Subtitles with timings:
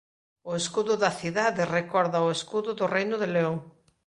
[0.49, 3.57] O escudo da cidade recorda ao escudo do reino de León.